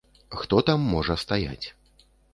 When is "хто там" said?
0.39-0.87